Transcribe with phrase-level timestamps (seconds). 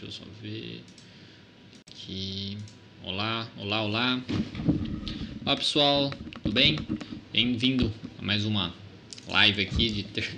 [0.00, 0.84] Deixa eu só ver
[1.90, 2.56] aqui.
[3.02, 4.22] Olá, olá, olá.
[5.44, 6.10] Olá pessoal,
[6.40, 6.76] tudo bem?
[7.32, 8.72] Bem-vindo a mais uma
[9.26, 10.32] live aqui de ter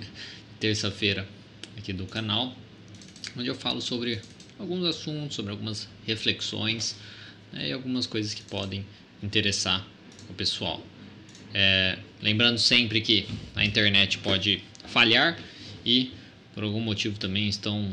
[0.59, 1.27] terça-feira
[1.77, 2.55] aqui do canal,
[3.37, 4.19] onde eu falo sobre
[4.57, 6.95] alguns assuntos, sobre algumas reflexões
[7.53, 8.83] né, e algumas coisas que podem
[9.21, 9.87] interessar
[10.27, 10.83] o pessoal.
[11.53, 15.37] É, lembrando sempre que a internet pode falhar
[15.85, 16.09] e
[16.55, 17.87] por algum motivo também estão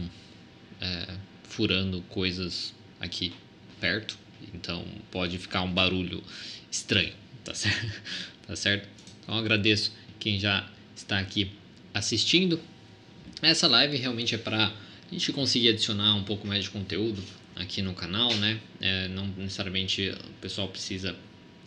[0.80, 1.27] é,
[1.58, 3.32] furando coisas aqui
[3.80, 4.16] perto,
[4.54, 6.22] então pode ficar um barulho
[6.70, 7.12] estranho,
[7.42, 8.00] tá certo?
[8.46, 8.88] tá certo?
[9.20, 11.50] Então agradeço quem já está aqui
[11.92, 12.60] assistindo.
[13.42, 14.72] Essa live realmente é para a
[15.12, 17.20] gente conseguir adicionar um pouco mais de conteúdo
[17.56, 18.60] aqui no canal, né?
[18.80, 21.16] É, não necessariamente o pessoal precisa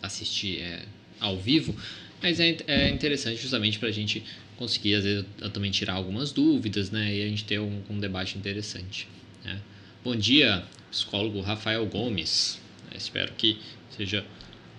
[0.01, 0.85] assistir é,
[1.19, 1.75] ao vivo,
[2.23, 4.23] mas é, é interessante justamente para a gente
[4.55, 7.13] conseguir, às vezes, também tirar algumas dúvidas, né?
[7.13, 9.05] E a gente ter um, um debate interessante.
[9.43, 9.59] Né?
[10.03, 12.59] Bom dia, psicólogo Rafael Gomes.
[12.91, 13.59] É, espero que
[13.95, 14.25] seja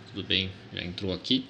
[0.08, 1.44] tudo bem, já entrou aqui.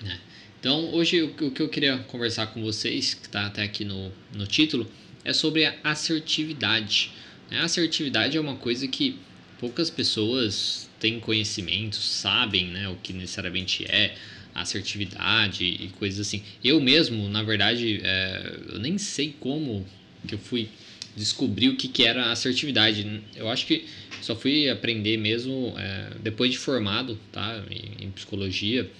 [0.00, 0.18] Né?
[0.58, 4.46] Então, hoje o que eu queria conversar com vocês, que está até aqui no, no
[4.46, 4.90] título,
[5.22, 7.10] é sobre a assertividade.
[7.50, 7.58] Né?
[7.58, 9.18] A assertividade é uma coisa que
[9.60, 14.14] poucas pessoas têm conhecimento, sabem né, o que necessariamente é
[14.54, 16.42] assertividade e coisas assim.
[16.64, 19.86] Eu mesmo, na verdade, é, eu nem sei como
[20.26, 20.70] que eu fui
[21.16, 23.22] descobrir o que, que era assertividade.
[23.36, 23.84] Eu acho que
[24.20, 27.62] só fui aprender mesmo é, depois de formado, tá?
[27.70, 28.90] Em, em psicologia,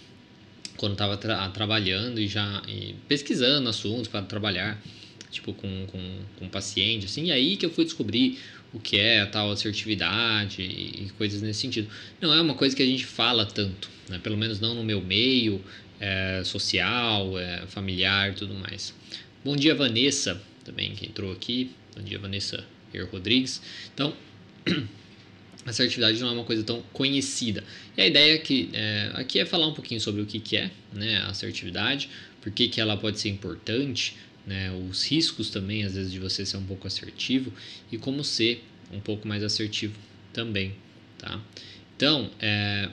[0.76, 4.82] quando estava tra trabalhando e já e pesquisando assuntos para trabalhar,
[5.30, 7.26] tipo com, com, com paciente, assim.
[7.26, 8.38] E aí que eu fui descobrir
[8.72, 11.88] o que é a tal assertividade e, e coisas nesse sentido.
[12.20, 14.18] Não é uma coisa que a gente fala tanto, né?
[14.18, 15.62] Pelo menos não no meu meio
[16.00, 18.94] é, social, é, familiar, tudo mais.
[19.44, 21.70] Bom dia, Vanessa, também que entrou aqui.
[21.94, 23.60] Bom dia, Vanessa Er Rodrigues.
[23.92, 24.16] Então,
[25.66, 27.62] assertividade não é uma coisa tão conhecida.
[27.96, 30.70] E a ideia que, é, aqui é falar um pouquinho sobre o que, que é
[30.90, 32.08] né, a assertividade,
[32.40, 34.16] por que, que ela pode ser importante,
[34.46, 37.52] né, os riscos também, às vezes, de você ser um pouco assertivo
[37.90, 39.94] e como ser um pouco mais assertivo
[40.32, 40.74] também.
[41.18, 41.38] Tá?
[41.94, 42.88] Então, é,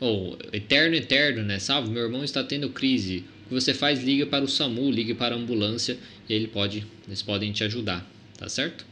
[0.00, 1.58] ou oh, eterno, eterno, né?
[1.58, 4.02] Salve, meu irmão está tendo crise que você faz?
[4.02, 5.98] Liga para o SAMU, ligue para a ambulância
[6.32, 8.86] ele pode, eles podem te ajudar, tá certo?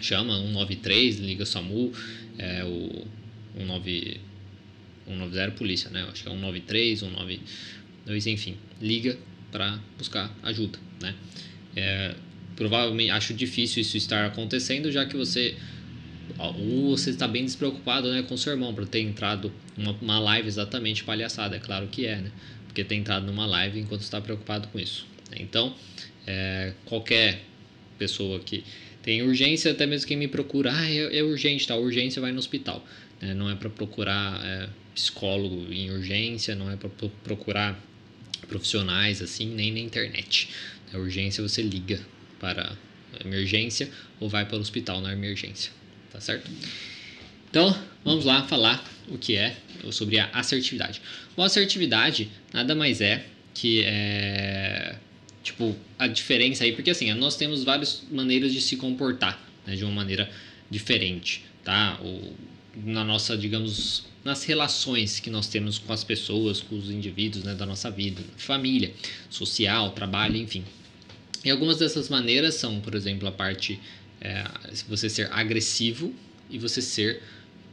[0.00, 1.92] Chama 193, liga SAMU,
[2.38, 3.06] é o
[3.54, 4.20] 19,
[5.06, 6.06] 190 polícia, né?
[6.10, 9.18] Acho que é 193, 192, enfim, liga
[9.50, 11.14] para buscar ajuda, né?
[11.76, 12.14] É,
[12.56, 15.56] provavelmente acho difícil isso estar acontecendo, já que você
[16.38, 20.48] ou você está bem despreocupado né, com seu irmão para ter entrado numa uma live
[20.48, 22.32] exatamente palhaçada, é claro que é, né?
[22.66, 25.06] porque tem entrado numa live enquanto está preocupado com isso.
[25.38, 25.74] Então,
[26.26, 27.40] é, qualquer
[27.98, 28.64] pessoa que
[29.02, 31.76] tem urgência, até mesmo quem me procura, ah, é, é urgente, tá?
[31.76, 32.84] Urgência vai no hospital.
[33.20, 33.34] Né?
[33.34, 36.88] Não é para procurar é, psicólogo em urgência, não é para
[37.24, 37.78] procurar
[38.48, 40.48] profissionais assim, nem na internet.
[40.92, 42.00] Na urgência você liga
[42.38, 42.76] para
[43.24, 45.72] emergência ou vai para o hospital na emergência,
[46.12, 46.50] tá certo?
[47.50, 49.56] Então, vamos lá falar o que é
[49.90, 51.02] sobre a assertividade.
[51.36, 54.96] Bom, assertividade nada mais é que é
[55.42, 59.84] tipo a diferença aí, porque assim, nós temos várias maneiras de se comportar, né, de
[59.84, 60.30] uma maneira
[60.70, 61.98] diferente, tá?
[62.02, 62.32] O,
[62.84, 67.54] na nossa, digamos, nas relações que nós temos com as pessoas, com os indivíduos, né,
[67.54, 68.92] da nossa vida, família,
[69.28, 70.64] social, trabalho, enfim.
[71.44, 73.80] E algumas dessas maneiras são, por exemplo, a parte
[74.20, 74.44] é,
[74.88, 76.14] você ser agressivo
[76.48, 77.20] e você ser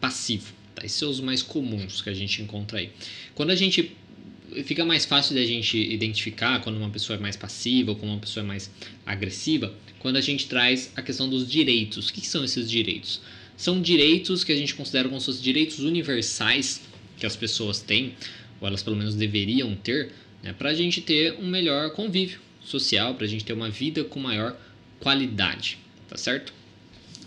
[0.02, 0.52] passivo.
[0.74, 0.84] Tá?
[0.84, 2.91] Esses são os mais comuns que a gente encontra aí.
[3.35, 3.96] Quando a gente
[4.63, 8.19] fica mais fácil da gente identificar quando uma pessoa é mais passiva ou quando uma
[8.19, 8.69] pessoa é mais
[9.05, 12.09] agressiva, quando a gente traz a questão dos direitos.
[12.09, 13.21] O que são esses direitos?
[13.55, 16.81] São direitos que a gente considera como se fossem direitos universais
[17.17, 18.15] que as pessoas têm,
[18.61, 20.11] ou elas pelo menos deveriam ter,
[20.41, 24.03] né, para a gente ter um melhor convívio social, para a gente ter uma vida
[24.03, 24.57] com maior
[24.99, 26.53] qualidade, tá certo?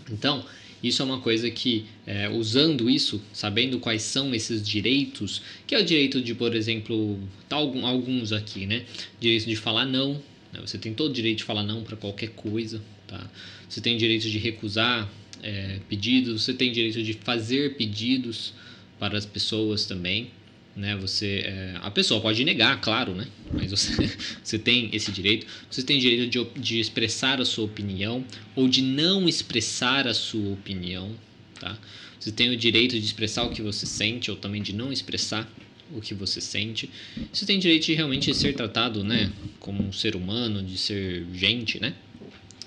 [0.09, 0.45] Então,
[0.83, 5.79] isso é uma coisa que, é, usando isso, sabendo quais são esses direitos, que é
[5.79, 8.83] o direito de, por exemplo, tá alguns aqui, né?
[9.19, 10.21] Direito de falar não.
[10.51, 10.59] Né?
[10.59, 13.31] Você tem todo o direito de falar não para qualquer coisa, tá?
[13.69, 15.09] Você tem direito de recusar
[15.41, 18.53] é, pedidos, você tem direito de fazer pedidos
[18.99, 20.31] para as pessoas também
[20.75, 20.95] né?
[20.97, 23.27] Você, é, a pessoa pode negar, claro, né?
[23.51, 23.91] Mas você,
[24.43, 25.47] você tem esse direito.
[25.69, 28.25] Você tem direito de, de expressar a sua opinião
[28.55, 31.11] ou de não expressar a sua opinião,
[31.59, 31.77] tá?
[32.19, 35.51] Você tem o direito de expressar o que você sente ou também de não expressar
[35.91, 36.89] o que você sente.
[37.31, 39.31] Você tem direito de realmente ser tratado, né?
[39.59, 41.93] Como um ser humano, de ser gente, né?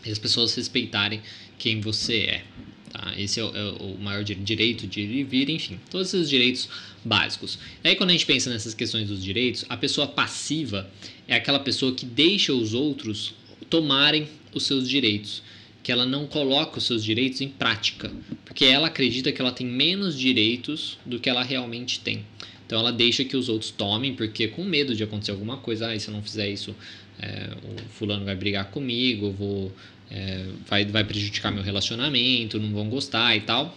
[0.07, 1.21] e as pessoas respeitarem
[1.59, 2.45] quem você é.
[2.97, 3.13] Tá?
[3.19, 6.67] Esse é o, é o maior direito de vir, enfim, todos esses direitos
[7.05, 7.59] básicos.
[7.85, 10.89] Aí, quando a gente pensa nessas questões dos direitos, a pessoa passiva
[11.29, 13.35] é aquela pessoa que deixa os outros
[13.69, 15.43] tomarem os seus direitos,
[15.83, 18.11] que ela não coloca os seus direitos em prática,
[18.47, 22.25] porque ela acredita que ela tem menos direitos do que ela realmente tem.
[22.67, 26.01] Então ela deixa que os outros tomem, porque com medo de acontecer alguma coisa, ah,
[26.01, 26.75] se eu não fizer isso,
[27.21, 29.73] é, o fulano vai brigar comigo, vou,
[30.11, 33.77] é, vai, vai prejudicar meu relacionamento, não vão gostar e tal.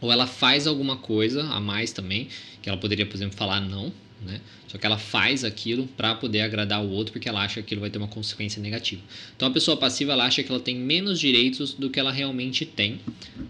[0.00, 2.28] Ou ela faz alguma coisa a mais também,
[2.62, 4.40] que ela poderia, por exemplo, falar não, né?
[4.68, 7.80] Só que ela faz aquilo para poder agradar o outro porque ela acha que aquilo
[7.80, 9.02] vai ter uma consequência negativa.
[9.36, 12.64] Então a pessoa passiva ela acha que ela tem menos direitos do que ela realmente
[12.64, 13.00] tem,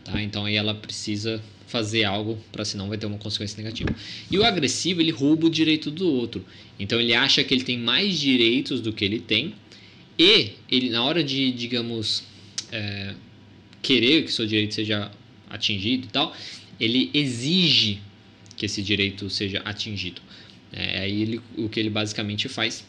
[0.04, 0.22] tá?
[0.22, 3.94] Então aí ela precisa fazer algo para senão vai ter uma consequência negativa.
[4.30, 6.44] E o agressivo ele rouba o direito do outro.
[6.78, 9.54] Então ele acha que ele tem mais direitos do que ele tem
[10.18, 12.24] e ele na hora de digamos
[12.72, 13.14] é,
[13.82, 15.10] querer que seu direito seja
[15.48, 16.34] atingido e tal,
[16.78, 18.00] ele exige
[18.56, 20.20] que esse direito seja atingido.
[20.72, 22.84] É, aí ele, o que ele basicamente faz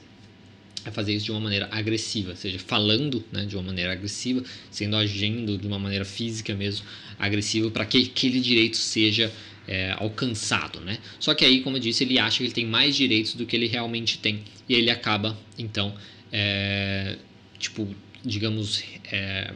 [0.85, 4.95] é fazer isso de uma maneira agressiva, seja falando né, de uma maneira agressiva, sendo
[4.95, 6.85] agindo de uma maneira física mesmo
[7.19, 9.31] agressiva para que aquele direito seja
[9.67, 10.97] é, alcançado, né?
[11.19, 13.55] Só que aí, como eu disse, ele acha que ele tem mais direitos do que
[13.55, 15.93] ele realmente tem e ele acaba então,
[16.31, 17.17] é,
[17.59, 17.87] tipo,
[18.25, 19.53] digamos, é,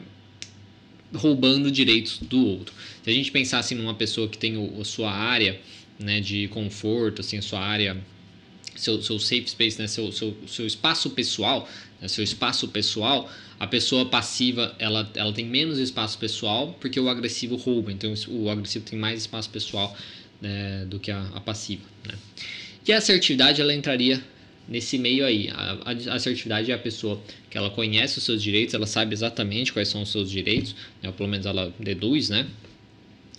[1.14, 2.74] roubando direitos do outro.
[3.04, 5.60] Se a gente pensasse numa pessoa que tem o, a sua área
[6.00, 7.98] né, de conforto, assim, a sua área
[8.76, 9.88] seu, seu safe space, né?
[9.88, 11.68] seu, seu, seu espaço pessoal,
[12.02, 12.08] né?
[12.08, 13.30] seu espaço pessoal,
[13.60, 17.92] a pessoa passiva ela, ela tem menos espaço pessoal porque o agressivo rouba.
[17.92, 19.96] Então o agressivo tem mais espaço pessoal
[20.42, 21.84] né, do que a, a passiva.
[22.06, 22.16] Né?
[22.88, 24.22] E a assertividade ela entraria
[24.68, 25.50] nesse meio aí.
[25.50, 29.72] A, a, assertividade é a pessoa que ela conhece os seus direitos, ela sabe exatamente
[29.72, 31.10] quais são os seus direitos, né?
[31.10, 32.48] ou pelo menos ela deduz, né?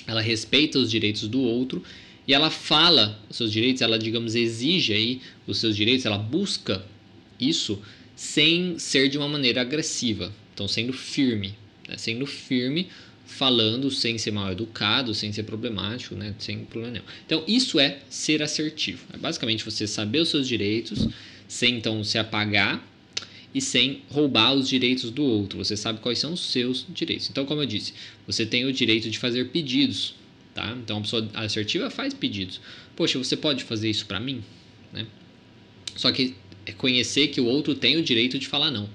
[0.07, 1.83] Ela respeita os direitos do outro
[2.27, 6.85] e ela fala os seus direitos, ela, digamos, exige aí os seus direitos, ela busca
[7.39, 7.81] isso
[8.17, 11.55] sem ser de uma maneira agressiva, então sendo firme,
[11.87, 11.97] né?
[11.97, 12.89] sendo firme,
[13.27, 16.35] falando sem ser mal educado, sem ser problemático, né?
[16.39, 17.05] sem problema nenhum.
[17.27, 21.07] Então isso é ser assertivo, é basicamente você saber os seus direitos,
[21.47, 22.85] sem então se apagar
[23.55, 25.59] e sem roubar os direitos do outro.
[25.59, 27.31] Você sabe quais são os seus direitos.
[27.31, 27.95] Então, como eu disse,
[28.27, 30.15] você tem o direito de fazer pedidos
[30.57, 30.75] Tá?
[30.83, 32.63] Então, a pessoa assertiva faz pedidos.
[32.97, 34.43] Poxa, você pode fazer isso para mim?
[34.91, 35.07] Né?
[35.95, 38.89] Só que é conhecer que o outro tem o direito de falar não.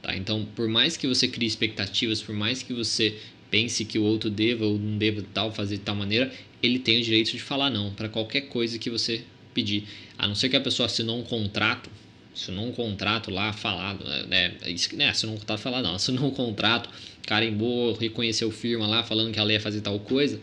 [0.00, 0.16] Tá?
[0.16, 3.18] Então, por mais que você crie expectativas, por mais que você
[3.50, 7.00] pense que o outro deva ou não deva tal fazer de tal maneira, ele tem
[7.00, 9.88] o direito de falar não para qualquer coisa que você pedir.
[10.16, 11.90] A não ser que a pessoa assinou um contrato,
[12.32, 14.54] assinou um contrato lá falado, né?
[14.92, 16.88] né assinou um contrato falado, não, assinou um contrato,
[17.26, 20.40] carimbou, reconheceu firma lá falando que ela ia fazer tal coisa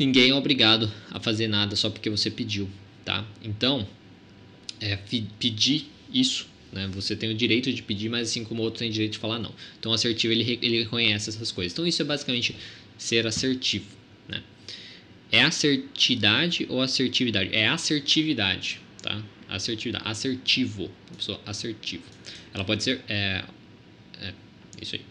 [0.00, 2.68] ninguém é obrigado a fazer nada só porque você pediu,
[3.04, 3.26] tá?
[3.42, 3.86] Então,
[4.80, 6.88] é, pedir isso, né?
[6.94, 9.18] Você tem o direito de pedir, mas assim como o outro tem o direito de
[9.18, 9.54] falar não.
[9.78, 11.72] Então, assertivo ele, ele reconhece essas coisas.
[11.72, 12.56] Então, isso é basicamente
[12.96, 13.86] ser assertivo,
[14.26, 14.42] né?
[15.30, 17.54] É assertividade ou assertividade?
[17.54, 19.22] É assertividade, tá?
[19.48, 22.04] Assertividade, assertivo, pessoa assertivo.
[22.54, 23.44] Ela pode ser, é,
[24.20, 24.32] é
[24.80, 25.02] isso aí.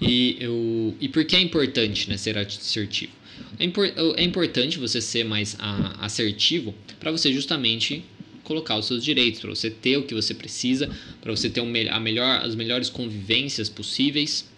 [0.00, 3.19] e, eu, e por que é importante né, ser assertivo?
[3.60, 5.54] É, impor, é importante você ser mais
[5.98, 8.02] assertivo para você justamente
[8.42, 10.90] colocar os seus direitos, para você ter o que você precisa,
[11.20, 14.48] para você ter um, a melhor, as melhores convivências possíveis,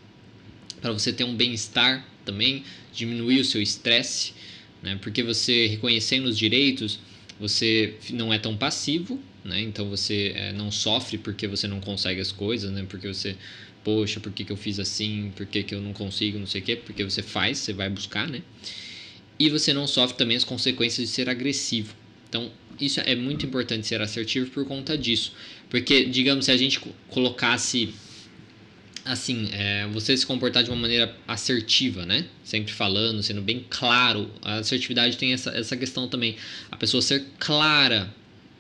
[0.81, 2.63] para você ter um bem-estar também,
[2.95, 4.35] diminuir o seu estresse,
[4.81, 4.97] né?
[5.03, 7.01] porque você reconhecendo os direitos,
[7.41, 9.61] você não é tão passivo, né?
[9.61, 12.87] então você é, não sofre porque você não consegue as coisas, né?
[12.89, 13.37] porque você
[13.83, 16.61] poxa, por que, que eu fiz assim, por que, que eu não consigo, não sei
[16.61, 18.41] o quê, porque você faz, você vai buscar, né?
[19.43, 21.97] E você não sofre também as consequências de ser agressivo.
[22.29, 22.49] Então,
[22.81, 25.33] isso é muito importante ser assertivo por conta disso.
[25.69, 27.93] Porque, digamos, se a gente colocasse
[29.05, 32.25] assim, é, você se comportar de uma maneira assertiva, né?
[32.45, 34.31] Sempre falando, sendo bem claro.
[34.43, 36.37] A assertividade tem essa, essa questão também.
[36.71, 38.15] A pessoa ser clara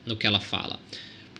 [0.04, 0.80] no que ela fala.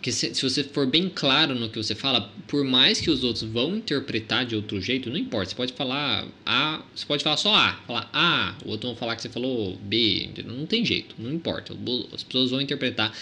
[0.03, 3.23] Porque se, se, você for bem claro no que você fala, por mais que os
[3.23, 5.51] outros vão interpretar de outro jeito, não importa.
[5.51, 9.15] Você pode falar A, você pode falar só A, falar A, o outro vão falar
[9.15, 11.73] que você falou B, não tem jeito, não importa.
[12.13, 13.17] As pessoas vão interpretar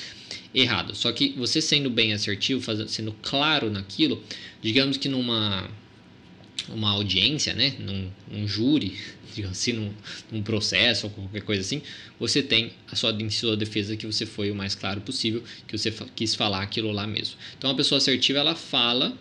[0.55, 0.95] errado.
[0.95, 4.19] Só que você sendo bem assertivo, fazendo, sendo claro naquilo,
[4.59, 5.69] digamos que numa
[6.69, 8.97] uma audiência, né, num, num júri,
[9.33, 9.91] digamos assim, num,
[10.31, 11.81] num, processo ou qualquer coisa assim,
[12.19, 15.91] você tem a sua, sua defesa que você foi o mais claro possível, que você
[16.15, 17.35] quis falar aquilo lá mesmo.
[17.57, 19.17] Então, a pessoa assertiva, ela fala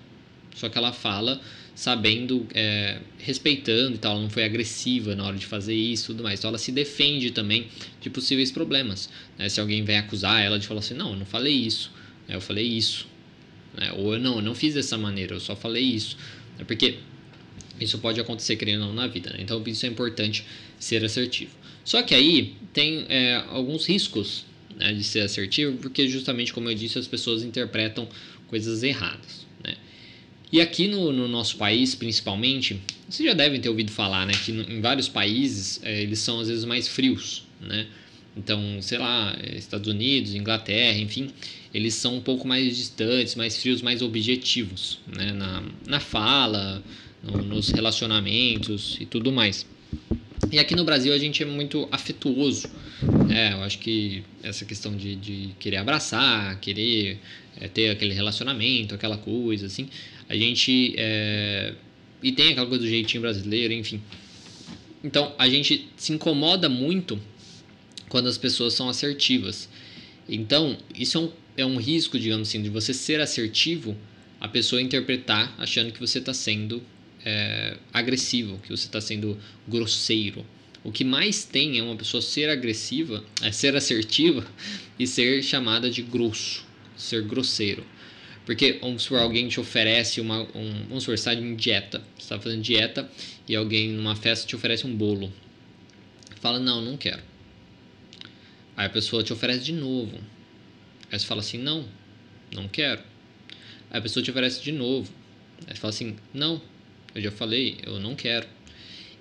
[0.54, 1.40] só que ela fala
[1.74, 6.06] sabendo, é, respeitando e tal, ela não foi agressiva na hora de fazer isso e
[6.08, 6.38] tudo mais.
[6.38, 7.68] Então ela se defende também
[8.00, 9.08] de possíveis problemas.
[9.38, 9.48] Né?
[9.48, 11.90] Se alguém vem acusar ela de falar assim, não, eu não falei isso,
[12.28, 12.34] né?
[12.36, 13.08] eu falei isso.
[13.74, 13.92] Né?
[13.92, 16.16] Ou não, eu não fiz dessa maneira, eu só falei isso.
[16.58, 16.98] É porque
[17.80, 19.30] isso pode acontecer, querendo ou não, na vida.
[19.30, 19.38] Né?
[19.40, 20.44] Então isso é importante
[20.78, 21.52] ser assertivo.
[21.84, 24.44] Só que aí tem é, alguns riscos
[24.76, 28.08] né, de ser assertivo, porque justamente como eu disse, as pessoas interpretam
[28.48, 29.46] coisas erradas.
[29.64, 29.74] Né?
[30.52, 34.52] E aqui no, no, nosso país, principalmente, vocês já devem ter ouvido falar né, que
[34.52, 37.44] em vários países é, eles são às vezes mais frios.
[37.60, 37.86] Né?
[38.36, 41.30] Então, sei lá, Estados Unidos, Inglaterra, enfim,
[41.74, 45.32] eles são um pouco mais distantes, mais frios, mais objetivos né?
[45.32, 46.82] na, na fala,
[47.22, 49.66] nos relacionamentos e tudo mais.
[50.50, 52.68] E aqui no Brasil a gente é muito afetuoso.
[53.32, 57.18] É, eu acho que essa questão de, de querer abraçar, querer
[57.60, 59.88] é, ter aquele relacionamento, aquela coisa, assim,
[60.28, 60.94] a gente.
[60.96, 61.74] É,
[62.22, 64.00] e tem aquela coisa do jeitinho brasileiro, enfim.
[65.04, 67.20] Então a gente se incomoda muito
[68.08, 69.68] quando as pessoas são assertivas.
[70.28, 73.96] Então, isso é um, é um risco, digamos assim, de você ser assertivo,
[74.40, 76.82] a pessoa interpretar achando que você está sendo
[77.24, 80.44] é, agressivo, que você está sendo grosseiro.
[80.82, 84.46] O que mais tem é uma pessoa ser agressiva, é ser assertiva
[84.98, 86.64] e ser chamada de grosso,
[86.96, 87.84] ser grosseiro.
[88.46, 90.42] Porque vamos supor, alguém te oferece uma.
[90.54, 91.98] Um, vamos supor, você está em dieta.
[92.16, 93.08] Você está fazendo dieta
[93.46, 95.32] e alguém numa festa te oferece um bolo.
[96.40, 97.22] Fala, não, não quero.
[98.76, 100.18] Aí a pessoa te oferece de novo.
[101.12, 101.86] Aí você fala assim, não,
[102.50, 103.02] não quero.
[103.90, 105.12] Aí a pessoa te oferece de novo.
[105.66, 106.62] Aí você fala assim, não,
[107.14, 108.46] eu já falei, eu não quero.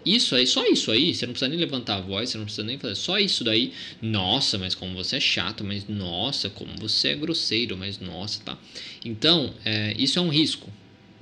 [0.05, 2.65] Isso aí, só isso aí, você não precisa nem levantar a voz, você não precisa
[2.65, 2.96] nem fazer.
[2.96, 7.77] Só isso daí, nossa, mas como você é chato, mas nossa, como você é grosseiro,
[7.77, 8.58] mas nossa, tá?
[9.03, 10.72] Então, é, isso é um risco,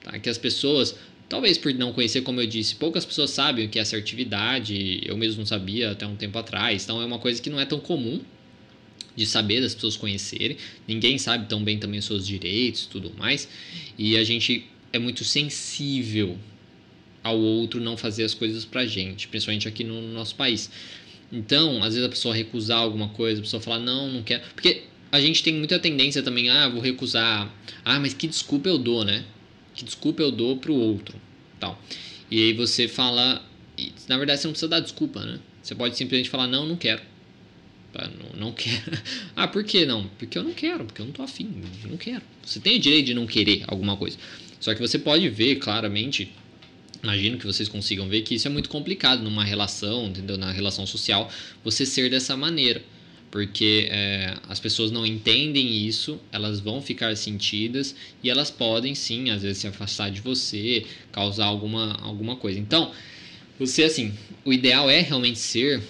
[0.04, 0.20] tá?
[0.20, 0.96] Que as pessoas,
[1.28, 5.18] talvez por não conhecer, como eu disse, poucas pessoas sabem o que é assertividade, eu
[5.18, 7.80] mesmo não sabia até um tempo atrás, então é uma coisa que não é tão
[7.80, 8.22] comum
[9.16, 10.56] de saber das pessoas conhecerem.
[10.88, 13.50] Ninguém sabe tão bem também os seus direitos tudo mais,
[13.98, 16.38] e a gente é muito sensível
[17.28, 20.70] ao outro não fazer as coisas pra gente, principalmente aqui no nosso país.
[21.32, 24.44] Então, às vezes a pessoa recusar alguma coisa, a pessoa falar, não, não quero.
[24.54, 27.54] Porque a gente tem muita tendência também, ah, vou recusar.
[27.84, 29.26] Ah, mas que desculpa eu dou, né?
[29.76, 31.20] Que desculpa eu dou pro outro.
[31.60, 31.82] Tal.
[32.30, 33.44] E aí você fala.
[34.08, 35.40] Na verdade, você não precisa dar desculpa, né?
[35.62, 37.02] Você pode simplesmente falar, não, não quero.
[37.94, 38.98] Não, não quero.
[39.36, 40.08] ah, por que não?
[40.20, 42.22] Porque eu não quero, porque eu não tô afim, eu não quero.
[42.44, 44.18] Você tem o direito de não querer alguma coisa.
[44.60, 46.32] Só que você pode ver claramente
[47.02, 50.38] Imagino que vocês consigam ver que isso é muito complicado numa relação, entendeu?
[50.38, 51.32] Na relação social,
[51.64, 52.82] você ser dessa maneira.
[53.30, 59.30] Porque é, as pessoas não entendem isso, elas vão ficar sentidas e elas podem sim,
[59.30, 62.58] às vezes, se afastar de você, causar alguma, alguma coisa.
[62.58, 62.92] Então,
[63.60, 64.14] você assim,
[64.46, 65.82] o ideal é realmente ser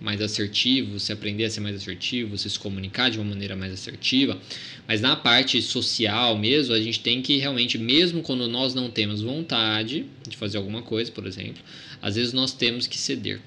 [0.00, 3.72] mais assertivo, você aprender a ser mais assertivo, você se comunicar de uma maneira mais
[3.72, 4.38] assertiva.
[4.86, 9.22] Mas na parte social mesmo, a gente tem que realmente, mesmo quando nós não temos
[9.22, 11.62] vontade de fazer alguma coisa, por exemplo,
[12.02, 13.40] às vezes nós temos que ceder.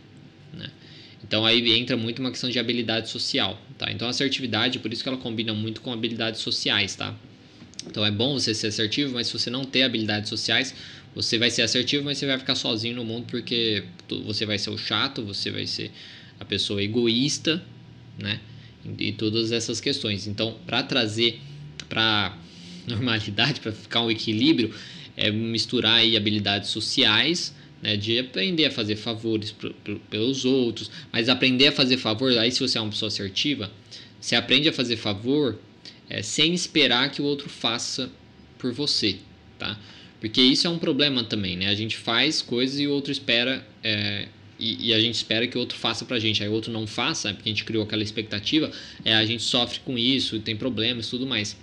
[0.53, 0.69] Né?
[1.23, 3.61] Então aí entra muito uma questão de habilidade social.
[3.77, 3.91] Tá?
[3.91, 6.95] Então a assertividade, por isso que ela combina muito com habilidades sociais.
[6.95, 7.15] Tá?
[7.87, 10.73] Então é bom você ser assertivo, mas se você não ter habilidades sociais,
[11.13, 13.83] você vai ser assertivo, mas você vai ficar sozinho no mundo porque
[14.25, 15.91] você vai ser o chato, você vai ser
[16.39, 17.63] a pessoa egoísta,
[18.17, 18.39] né?
[18.97, 20.25] E todas essas questões.
[20.27, 21.39] Então, para trazer
[21.87, 22.37] para
[22.87, 24.73] normalidade, para ficar um equilíbrio,
[25.17, 29.55] é misturar aí habilidades sociais, né, de aprender a fazer favores
[30.09, 33.71] pelos outros, mas aprender a fazer favor, aí se você é uma pessoa assertiva,
[34.19, 35.57] você aprende a fazer favor
[36.09, 38.09] é, sem esperar que o outro faça
[38.57, 39.17] por você,
[39.57, 39.79] tá?
[40.19, 41.67] Porque isso é um problema também, né?
[41.67, 44.27] A gente faz coisas e o outro espera é,
[44.59, 46.85] e, e, a gente espera que o outro faça pra gente, aí o outro não
[46.85, 48.69] faça, porque a gente criou aquela expectativa,
[49.05, 51.55] é, a gente sofre com isso, tem problemas e tudo mais.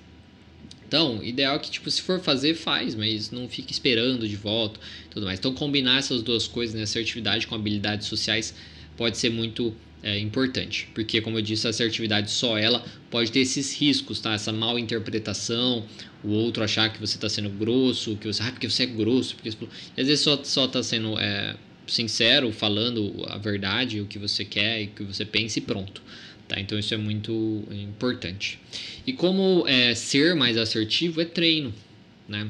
[0.88, 4.78] Então, ideal é que, tipo, se for fazer, faz, mas não fique esperando de volta
[5.10, 5.38] tudo mais.
[5.38, 8.54] Então, combinar essas duas coisas, né, assertividade com habilidades sociais,
[8.96, 10.88] pode ser muito é, importante.
[10.94, 14.34] Porque, como eu disse, a assertividade só ela pode ter esses riscos, tá?
[14.34, 15.84] Essa mal interpretação,
[16.22, 19.34] o outro achar que você está sendo grosso, que você, ah, porque você é grosso,
[19.34, 19.48] porque...
[19.48, 21.56] Às vezes só, só tá sendo é,
[21.87, 26.02] sincero, falando a verdade, o que você quer e o que você pensa e pronto.
[26.49, 26.61] Tá?
[26.61, 28.59] Então isso é muito importante.
[29.07, 31.75] E como é, ser mais assertivo é treino.
[32.28, 32.49] Né?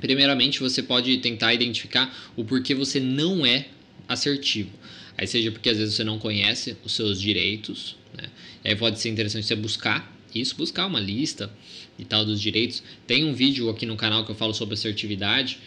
[0.00, 3.66] Primeiramente, você pode tentar identificar o porquê você não é
[4.08, 4.70] assertivo.
[5.16, 8.28] Aí seja porque às vezes você não conhece os seus direitos, né?
[8.64, 11.52] aí pode ser interessante você buscar Isso, buscar uma lista
[11.98, 12.82] e tal dos direitos.
[13.06, 15.58] Tem um vídeo aqui no canal que eu falo sobre assertividade,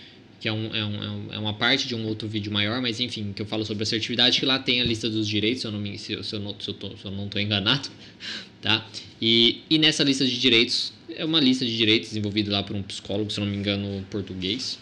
[0.45, 3.33] que é, um, é, um, é uma parte de um outro vídeo maior, mas enfim,
[3.33, 5.79] que eu falo sobre assertividade, que lá tem a lista dos direitos, se eu não,
[5.79, 7.89] me, se, se eu não, se eu tô, se eu não tô enganado,
[8.61, 8.87] tá?
[9.19, 12.83] E, e nessa lista de direitos, é uma lista de direitos desenvolvida lá por um
[12.83, 14.77] psicólogo, se eu não me engano, português,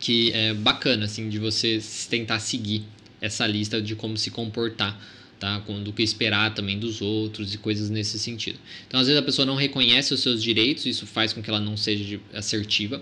[0.00, 2.82] que é bacana, assim, de você tentar seguir
[3.20, 5.00] essa lista de como se comportar
[5.38, 5.58] tá?
[5.84, 8.58] Do que esperar também dos outros e coisas nesse sentido.
[8.88, 11.60] Então, às vezes a pessoa não reconhece os seus direitos, isso faz com que ela
[11.60, 13.00] não seja assertiva,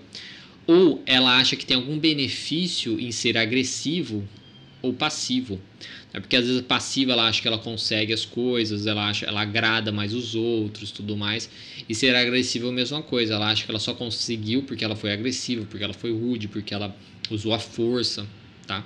[0.67, 4.27] ou ela acha que tem algum benefício em ser agressivo
[4.83, 5.61] ou passivo.
[6.13, 9.43] É porque às vezes passiva ela acha que ela consegue as coisas, ela acha, ela
[9.43, 11.49] agrada mais os outros, tudo mais.
[11.89, 14.97] E ser agressivo é a mesma coisa, ela acha que ela só conseguiu porque ela
[14.97, 16.97] foi agressiva, porque ela foi rude, porque ela
[17.31, 18.27] usou a força,
[18.67, 18.85] tá?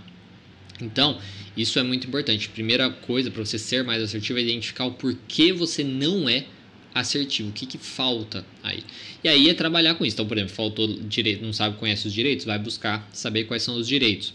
[0.81, 1.21] Então,
[1.57, 2.49] isso é muito importante.
[2.49, 6.47] Primeira coisa para você ser mais assertivo é identificar o porquê você não é
[6.95, 8.83] assertivo, o que, que falta aí.
[9.23, 10.15] E aí é trabalhar com isso.
[10.15, 13.77] Então, por exemplo, faltou direito, não sabe, conhece os direitos, vai buscar saber quais são
[13.77, 14.33] os direitos.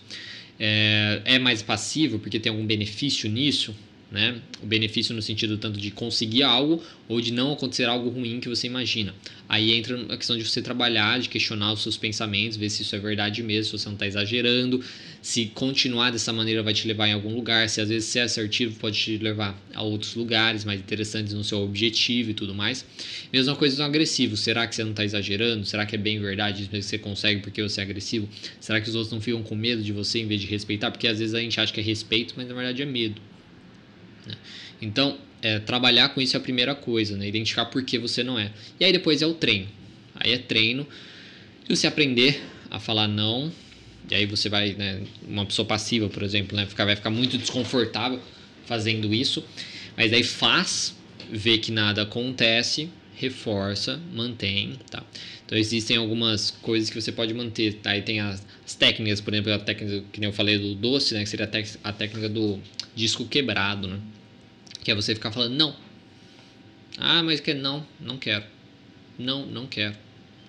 [0.60, 3.76] É, é mais passivo porque tem algum benefício nisso,
[4.12, 4.40] né?
[4.62, 8.48] O benefício no sentido tanto de conseguir algo ou de não acontecer algo ruim que
[8.48, 9.14] você imagina.
[9.48, 12.96] Aí entra a questão de você trabalhar, de questionar os seus pensamentos, ver se isso
[12.96, 14.84] é verdade mesmo, se você não está exagerando,
[15.22, 18.76] se continuar dessa maneira vai te levar em algum lugar, se às vezes ser assertivo
[18.80, 22.86] pode te levar a outros lugares mais interessantes no seu objetivo e tudo mais.
[23.32, 25.66] Mesma coisa no agressivo, será que você não está exagerando?
[25.66, 28.28] Será que é bem verdade isso que você consegue porque você é agressivo?
[28.60, 30.90] Será que os outros não ficam com medo de você em vez de respeitar?
[30.90, 33.22] Porque às vezes a gente acha que é respeito, mas na verdade é medo.
[34.26, 34.36] Né?
[34.82, 37.28] Então, é, trabalhar com isso é a primeira coisa, né?
[37.28, 38.52] identificar por que você não é.
[38.80, 39.68] E aí depois é o treino.
[40.16, 40.88] Aí é treino
[41.68, 43.52] de você aprender a falar não.
[44.10, 48.20] E aí você vai, né, uma pessoa passiva, por exemplo, né, vai ficar muito desconfortável
[48.66, 49.44] fazendo isso.
[49.98, 50.96] Mas aí faz,
[51.32, 55.04] vê que nada acontece, reforça, mantém, tá?
[55.46, 57.92] Então existem algumas coisas que você pode manter, tá?
[57.92, 61.24] Aí tem as, as técnicas, por exemplo, a técnica que eu falei do doce, né,
[61.24, 62.60] que seria a, a técnica do
[62.96, 64.00] disco quebrado, né?
[64.86, 65.76] Que é você ficar falando não.
[67.00, 68.46] Ah, mas que não, não quero.
[69.18, 69.96] Não, não quero.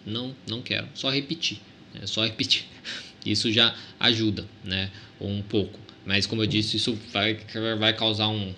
[0.05, 0.87] Não, não quero.
[0.94, 1.59] Só repetir.
[1.94, 2.66] É só repetir.
[3.25, 4.90] Isso já ajuda, né?
[5.18, 5.81] Um pouco.
[6.05, 7.37] Mas como eu disse, isso vai,
[7.77, 8.55] vai causar um,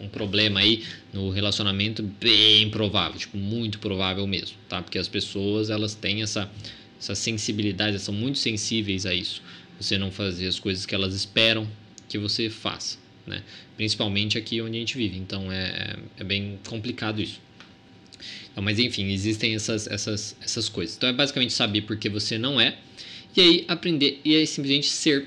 [0.00, 4.82] um problema aí no relacionamento bem provável, tipo, muito provável mesmo, tá?
[4.82, 6.50] Porque as pessoas, elas têm essa,
[6.98, 9.40] essa sensibilidade, elas são muito sensíveis a isso.
[9.78, 11.68] Você não fazer as coisas que elas esperam
[12.08, 13.42] que você faça né?
[13.76, 15.18] principalmente aqui onde a gente vive.
[15.18, 17.40] Então é, é bem complicado isso.
[18.50, 20.96] Então, mas enfim, existem essas, essas, essas coisas.
[20.96, 22.76] Então é basicamente saber por que você não é
[23.36, 25.26] e aí aprender e aí simplesmente ser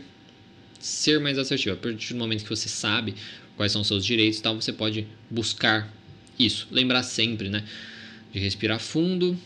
[0.79, 1.75] ser mais assertivo.
[1.75, 3.15] A partir do momento que você sabe
[3.55, 5.91] quais são os seus direitos, tal, você pode buscar
[6.37, 6.67] isso.
[6.71, 7.63] Lembrar sempre, né,
[8.31, 9.37] de respirar fundo,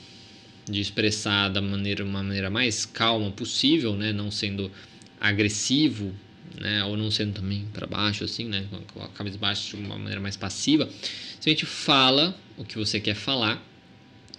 [0.70, 4.70] de expressar da maneira uma maneira mais calma possível, né, não sendo
[5.20, 6.14] agressivo
[6.60, 9.98] né, ou não sendo também para baixo, assim, né, com a cabeça baixa de uma
[9.98, 10.90] maneira mais passiva,
[11.50, 13.66] gente fala o que você quer falar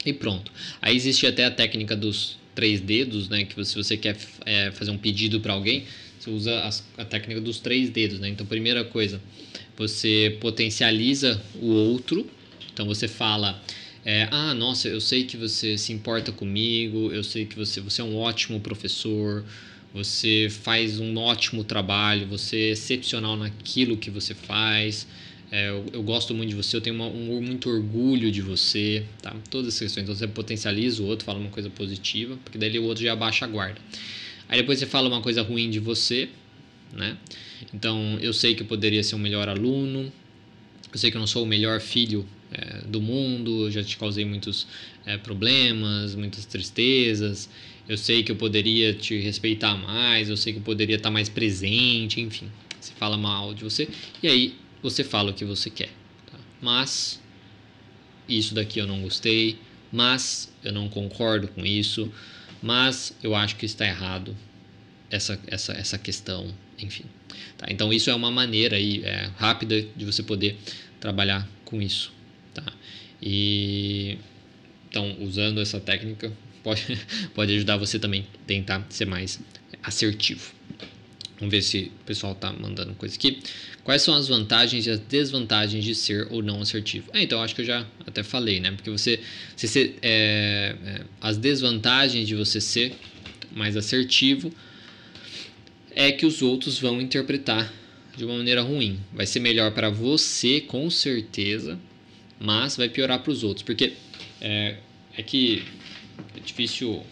[0.05, 0.53] e pronto.
[0.81, 4.90] Aí existe até a técnica dos três dedos, né, que se você quer é, fazer
[4.90, 5.85] um pedido para alguém,
[6.18, 8.29] você usa as, a técnica dos três dedos, né.
[8.29, 9.20] Então, primeira coisa,
[9.77, 12.29] você potencializa o outro,
[12.72, 13.61] então você fala
[14.05, 18.01] é, ah, nossa, eu sei que você se importa comigo, eu sei que você, você
[18.01, 19.44] é um ótimo professor,
[19.92, 25.07] você faz um ótimo trabalho, você é excepcional naquilo que você faz.
[25.50, 29.05] É, eu, eu, gosto muito de você, eu tenho uma, um, muito orgulho de você,
[29.20, 29.37] tá?
[29.50, 30.05] Todas essas questões.
[30.05, 33.44] Então você potencializa o outro, fala uma coisa positiva, porque daí o outro já abaixa
[33.44, 33.78] a guarda.
[34.48, 36.31] Aí depois você fala uma coisa ruim de você,
[36.90, 37.18] né?
[37.74, 40.11] Então eu sei que eu poderia ser um melhor aluno,
[40.90, 43.98] eu sei que eu não sou o melhor filho é, do mundo, eu já te
[43.98, 44.66] causei muitos
[45.05, 47.50] é, problemas, muitas tristezas
[47.88, 51.29] eu sei que eu poderia te respeitar mais, eu sei que eu poderia estar mais
[51.29, 52.51] presente, enfim.
[52.81, 53.88] Você fala mal de você
[54.23, 55.90] e aí você fala o que você quer.
[56.31, 56.38] Tá?
[56.61, 57.21] Mas
[58.29, 59.59] isso daqui eu não gostei,
[59.90, 62.11] mas eu não concordo com isso,
[62.62, 64.37] mas eu acho que está errado
[65.11, 67.05] essa, essa, essa questão, enfim.
[67.59, 67.66] Tá?
[67.68, 70.57] Então isso é uma maneira aí, é, rápida de você poder
[71.01, 72.12] trabalhar com isso.
[72.55, 72.64] Tá?
[73.21, 74.18] E
[74.88, 76.98] então usando essa técnica pode,
[77.35, 79.40] pode ajudar você também a tentar ser mais
[79.83, 80.53] assertivo.
[81.38, 83.40] Vamos ver se o pessoal está mandando coisa aqui.
[83.83, 87.11] Quais são as vantagens e as desvantagens de ser ou não assertivo?
[87.12, 88.70] É, então, acho que eu já até falei, né?
[88.70, 89.18] Porque você,
[89.57, 92.94] você ser, é, é, as desvantagens de você ser
[93.51, 94.53] mais assertivo
[95.96, 97.72] é que os outros vão interpretar
[98.16, 99.01] de uma maneira ruim.
[99.12, 101.77] Vai ser melhor para você, com certeza,
[102.38, 103.94] mas vai piorar para os outros, porque
[104.40, 104.77] é,
[105.16, 105.64] é que
[106.37, 107.04] é difícil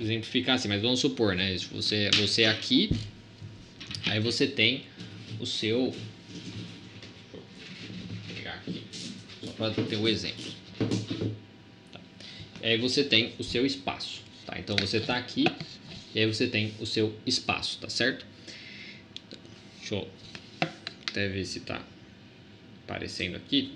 [0.00, 1.56] exemplificar assim, mas vamos supor, né?
[1.72, 2.90] Você, você aqui,
[4.06, 4.84] aí você tem
[5.40, 5.94] o seu.
[7.32, 7.42] Vou
[8.34, 8.82] pegar aqui,
[9.44, 10.44] só para ter o um exemplo.
[11.92, 12.00] Tá.
[12.62, 14.58] Aí você tem o seu espaço, tá?
[14.58, 15.44] Então você está aqui
[16.14, 18.24] e aí você tem o seu espaço, tá certo?
[19.78, 20.08] Deixa eu
[21.08, 21.82] até ver se está
[22.84, 23.72] aparecendo aqui.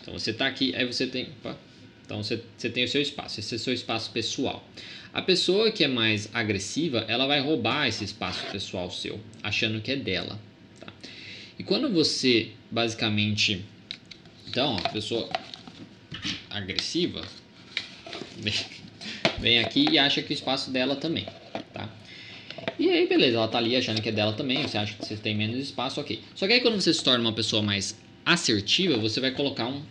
[0.00, 1.26] Então você está aqui, aí você tem.
[1.40, 1.58] Opa,
[2.04, 2.38] então você,
[2.70, 4.66] tem o seu espaço, esse é o seu espaço pessoal.
[5.12, 9.92] A pessoa que é mais agressiva, ela vai roubar esse espaço pessoal seu, achando que
[9.92, 10.38] é dela.
[10.80, 10.92] Tá?
[11.58, 13.64] E quando você basicamente.
[14.48, 15.28] Então, a pessoa
[16.50, 17.22] agressiva
[19.38, 21.26] vem aqui e acha que o espaço dela também.
[21.72, 21.88] Tá?
[22.78, 25.16] E aí, beleza, ela tá ali achando que é dela também, você acha que você
[25.16, 26.20] tem menos espaço, ok.
[26.34, 29.82] Só que aí quando você se torna uma pessoa mais assertiva, você vai colocar um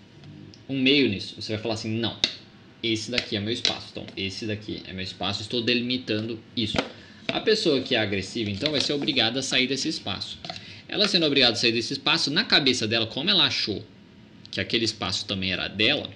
[0.71, 1.35] um meio nisso.
[1.39, 2.17] Você vai falar assim: não,
[2.81, 3.87] esse daqui é meu espaço.
[3.91, 6.77] Então, esse daqui é meu espaço, estou delimitando isso.
[7.27, 10.37] A pessoa que é agressiva, então, vai ser obrigada a sair desse espaço.
[10.87, 13.85] Ela sendo obrigada a sair desse espaço, na cabeça dela, como ela achou
[14.49, 16.09] que aquele espaço também era dela,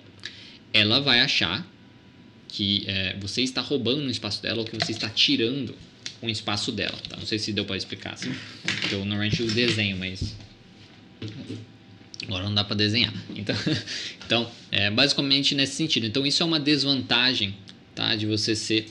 [0.73, 1.65] ela vai achar
[2.49, 5.73] que é, você está roubando um espaço dela ou que você está tirando
[6.21, 6.97] um espaço dela.
[7.07, 7.15] Tá?
[7.15, 8.33] Não sei se deu para explicar assim.
[8.91, 10.35] Eu normalmente uso desenho, mas
[12.27, 13.13] Agora não dá para desenhar.
[13.35, 13.55] Então,
[14.25, 16.05] então é basicamente nesse sentido.
[16.05, 17.55] Então, isso é uma desvantagem
[17.93, 18.87] tá, de você ser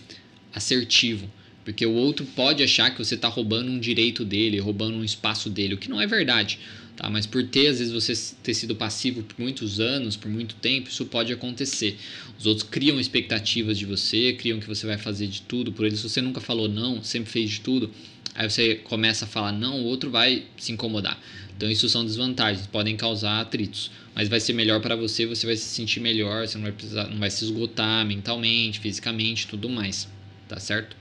[0.55, 1.31] assertivo.
[1.64, 5.49] Porque o outro pode achar que você está roubando um direito dele, roubando um espaço
[5.49, 6.59] dele, o que não é verdade.
[6.97, 7.11] Tá?
[7.11, 10.88] Mas por ter, às vezes, você ter sido passivo por muitos anos, por muito tempo,
[10.88, 11.97] isso pode acontecer.
[12.38, 16.01] Os outros criam expectativas de você, criam que você vai fazer de tudo por eles.
[16.01, 17.90] Se você nunca falou não, sempre fez de tudo,
[18.35, 21.20] aí você começa a falar não, o outro vai se incomodar.
[21.57, 25.57] Então isso são desvantagens, podem causar atritos, mas vai ser melhor para você, você vai
[25.57, 30.09] se sentir melhor, você não vai precisar, não vai se esgotar mentalmente, fisicamente, tudo mais,
[30.49, 30.97] tá certo?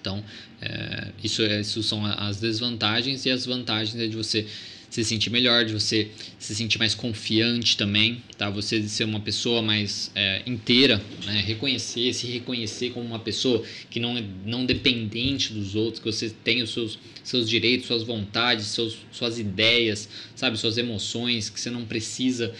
[0.00, 0.24] Então,
[0.60, 4.46] é, isso, isso são as desvantagens e as vantagens é de você
[4.90, 8.48] se sentir melhor, de você se sentir mais confiante também, tá?
[8.50, 11.42] Você ser uma pessoa mais é, inteira, né?
[11.46, 16.30] reconhecer, se reconhecer como uma pessoa que não é não dependente dos outros, que você
[16.30, 21.70] tem os seus, seus direitos, suas vontades, seus, suas ideias, sabe, suas emoções, que você
[21.70, 22.54] não precisa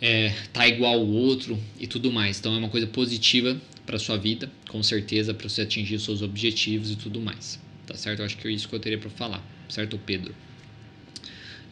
[0.00, 2.38] é, tá igual ao outro e tudo mais.
[2.38, 6.20] Então é uma coisa positiva para sua vida, com certeza, para você atingir os seus
[6.20, 7.58] objetivos e tudo mais.
[7.86, 8.20] Tá certo?
[8.20, 10.34] Eu acho que é isso que eu teria para falar, certo, Pedro?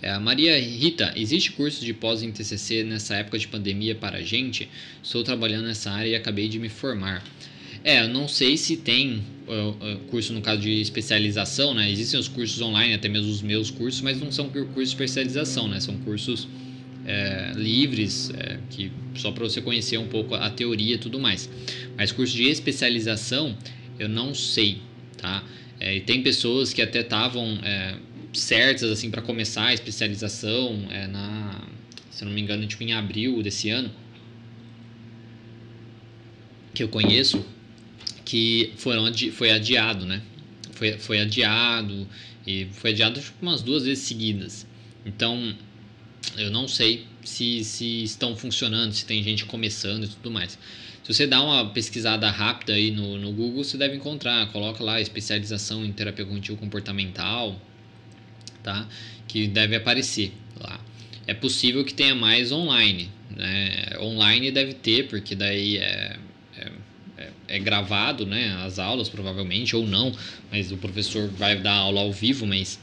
[0.02, 4.22] É, Maria Rita, existe curso de pós em TCC nessa época de pandemia para a
[4.22, 4.68] gente?
[5.00, 7.22] Estou trabalhando nessa área e acabei de me formar.
[7.84, 9.22] É, eu não sei se tem
[10.10, 11.90] curso no caso de especialização, né?
[11.90, 15.68] Existem os cursos online, até mesmo os meus cursos, mas não são cursos de especialização,
[15.68, 15.80] né?
[15.80, 16.48] São cursos
[17.06, 21.48] é, livres, é, que só para você conhecer um pouco a teoria e tudo mais.
[21.96, 23.56] Mas curso de especialização,
[23.98, 24.78] eu não sei,
[25.16, 25.44] tá?
[25.80, 27.96] É, e tem pessoas que até estavam é,
[28.32, 31.60] certas assim para começar a especialização é na
[32.10, 33.90] se não me engano tipo em abril desse ano
[36.74, 37.44] que eu conheço
[38.24, 40.22] que foram adi foi adiado né?
[40.72, 42.08] Foi, foi adiado
[42.46, 44.66] e foi adiado tipo, umas duas vezes seguidas.
[45.04, 45.54] Então
[46.36, 50.58] eu não sei se, se estão funcionando se tem gente começando e tudo mais.
[51.02, 54.50] Se você dá uma pesquisada rápida aí no, no Google, você deve encontrar.
[54.52, 57.60] Coloca lá especialização em terapia cognitivo comportamental
[58.62, 58.88] tá?
[59.26, 60.80] Que deve aparecer lá.
[61.26, 63.96] É possível que tenha mais online, né?
[64.00, 66.16] Online deve ter, porque daí é,
[66.56, 66.72] é,
[67.18, 68.56] é, é gravado, né?
[68.64, 70.12] As aulas provavelmente ou não,
[70.50, 72.78] mas o professor vai dar aula ao vivo, mas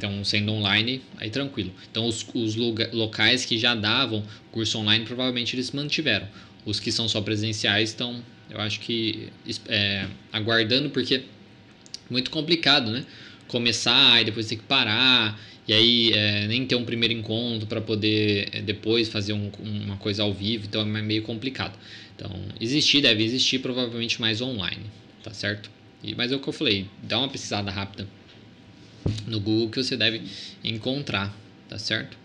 [0.00, 1.70] então, sendo online, aí tranquilo.
[1.90, 6.26] Então, os, os locais que já davam curso online, provavelmente eles mantiveram.
[6.64, 9.28] Os que são só presenciais estão, eu acho que,
[9.68, 11.24] é, aguardando, porque
[12.08, 13.04] muito complicado, né?
[13.50, 17.80] Começar e depois ter que parar e aí é, nem ter um primeiro encontro para
[17.80, 21.78] poder é, depois fazer um, uma coisa ao vivo, então é meio complicado.
[22.16, 24.82] Então, existir, deve existir provavelmente mais online,
[25.22, 25.70] tá certo?
[26.02, 28.06] E, mas é o que eu falei, dá uma pesquisada rápida
[29.26, 30.22] no Google que você deve
[30.64, 31.32] encontrar,
[31.68, 32.18] tá certo?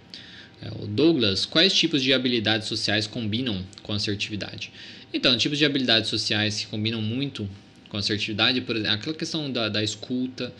[0.61, 4.71] É, o Douglas, quais tipos de habilidades sociais combinam com assertividade?
[5.13, 7.47] Então, tipos de habilidades sociais que combinam muito
[7.89, 10.51] com assertividade, por exemplo, aquela questão da, da escuta,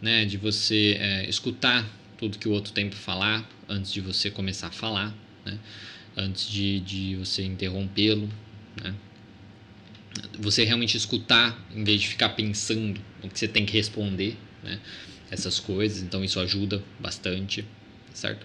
[0.00, 4.30] né, de você é, escutar tudo que o outro tem para falar antes de você
[4.30, 5.58] começar a falar, né,
[6.16, 8.28] antes de, de você interrompê-lo,
[8.82, 8.94] né,
[10.38, 14.80] você realmente escutar em vez de ficar pensando o que você tem que responder, né,
[15.30, 17.64] essas coisas, então isso ajuda bastante,
[18.12, 18.44] certo?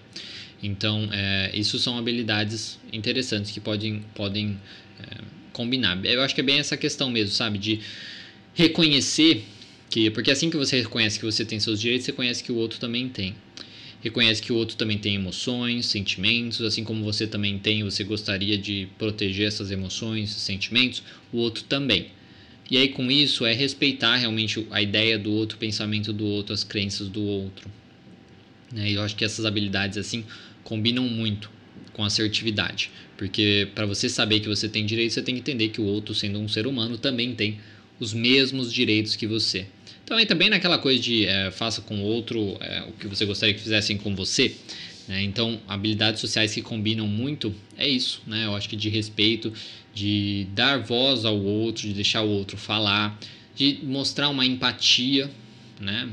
[0.62, 4.58] Então, é, isso são habilidades interessantes que podem, podem
[5.00, 6.02] é, combinar.
[6.04, 7.58] Eu acho que é bem essa questão mesmo, sabe?
[7.58, 7.80] De
[8.54, 9.44] reconhecer
[9.90, 10.10] que.
[10.10, 12.78] Porque assim que você reconhece que você tem seus direitos, você conhece que o outro
[12.78, 13.34] também tem.
[14.02, 18.56] Reconhece que o outro também tem emoções, sentimentos, assim como você também tem, você gostaria
[18.56, 22.08] de proteger essas emoções, sentimentos, o outro também.
[22.70, 26.52] E aí, com isso, é respeitar realmente a ideia do outro, o pensamento do outro,
[26.52, 27.70] as crenças do outro.
[28.72, 28.90] Né?
[28.90, 30.24] E eu acho que essas habilidades, assim,
[30.62, 31.50] combinam muito
[31.92, 32.90] com assertividade.
[33.16, 36.14] Porque para você saber que você tem direitos, você tem que entender que o outro,
[36.14, 37.58] sendo um ser humano, também tem
[37.98, 39.66] os mesmos direitos que você.
[40.04, 43.54] Então entra bem naquela coisa de é, faça com outro é, o que você gostaria
[43.54, 44.54] que fizessem com você.
[45.08, 45.22] Né?
[45.22, 48.46] Então, habilidades sociais que combinam muito é isso, né?
[48.46, 49.52] Eu acho que de respeito,
[49.94, 53.18] de dar voz ao outro, de deixar o outro falar,
[53.54, 55.30] de mostrar uma empatia,
[55.80, 56.08] né?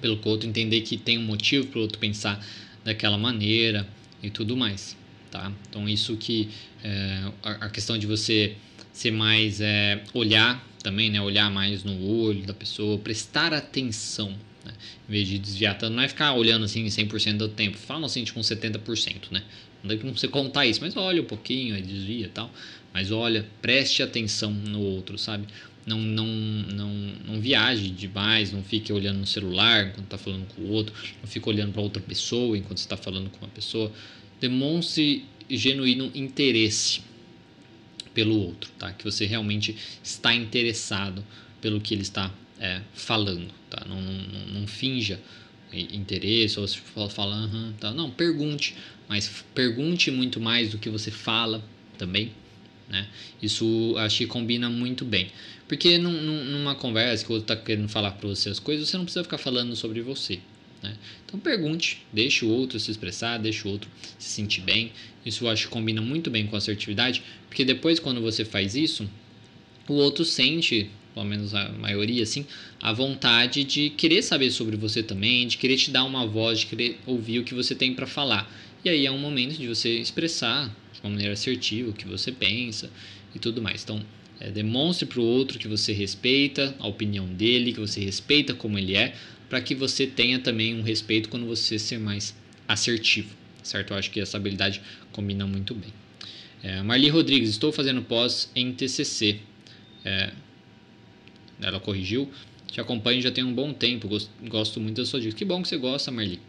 [0.00, 2.44] Pelo outro, entender que tem um motivo para o outro pensar
[2.84, 3.86] daquela maneira
[4.22, 4.96] e tudo mais,
[5.30, 5.52] tá?
[5.68, 6.48] Então, isso que
[6.82, 8.56] é, a questão de você
[8.92, 11.20] ser mais é, olhar também, né?
[11.20, 14.30] Olhar mais no olho da pessoa, prestar atenção,
[14.64, 14.72] né?
[15.08, 17.76] Em vez de desviar tanto, não é ficar olhando assim 100% do tempo.
[17.78, 19.42] Fala assim, tipo, 70%, né?
[19.82, 22.50] Não dá você contar isso, mas olha um pouquinho, aí desvia e tal.
[22.92, 25.46] Mas olha, preste atenção no outro, sabe?
[25.86, 26.92] Não, não, não,
[27.26, 31.28] não viaje demais, não fique olhando no celular enquanto está falando com o outro, não
[31.28, 33.90] fique olhando para outra pessoa enquanto está falando com uma pessoa.
[34.38, 37.00] Demonstre genuíno interesse
[38.14, 38.92] pelo outro, tá?
[38.92, 41.24] Que você realmente está interessado
[41.60, 43.84] pelo que ele está é, falando, tá?
[43.88, 45.20] Não, não, não, finja
[45.72, 46.78] interesse ou se
[47.10, 47.92] fala, uhum, tá?
[47.92, 48.74] Não, pergunte,
[49.08, 51.64] mas pergunte muito mais do que você fala
[51.96, 52.32] também,
[52.88, 53.06] né?
[53.40, 55.30] Isso acho que combina muito bem.
[55.68, 56.10] Porque num,
[56.44, 59.22] numa conversa que o outro está querendo falar para você as coisas, você não precisa
[59.22, 60.40] ficar falando sobre você.
[60.82, 60.96] Né?
[61.24, 64.92] Então pergunte, deixe o outro se expressar, deixe o outro se sentir bem.
[65.24, 69.08] Isso eu acho que combina muito bem com assertividade, porque depois quando você faz isso,
[69.88, 72.46] o outro sente, pelo menos a maioria assim,
[72.80, 76.66] a vontade de querer saber sobre você também, de querer te dar uma voz, de
[76.66, 78.50] querer ouvir o que você tem para falar.
[78.84, 82.32] E aí é um momento de você expressar de uma maneira assertiva o que você
[82.32, 82.90] pensa
[83.34, 83.82] e tudo mais.
[83.82, 84.02] Então,
[84.40, 88.78] é, demonstre para o outro que você respeita a opinião dele, que você respeita como
[88.78, 89.14] ele é,
[89.50, 92.34] para que você tenha também um respeito quando você ser mais
[92.68, 93.34] assertivo,
[93.64, 93.92] certo?
[93.92, 95.92] Eu acho que essa habilidade combina muito bem.
[96.62, 99.40] É, Marli Rodrigues, estou fazendo pós em TCC.
[100.04, 100.30] É,
[101.60, 102.30] ela corrigiu.
[102.70, 105.34] Te acompanho já tem um bom tempo, gosto, gosto muito da sua dica.
[105.34, 106.40] Que bom que você gosta, Marli.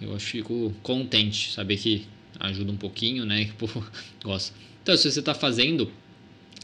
[0.00, 2.04] Eu fico contente saber que
[2.40, 3.44] ajuda um pouquinho, né?
[3.46, 3.86] Que povo
[4.24, 4.52] gosta.
[4.82, 5.86] Então, se você está fazendo,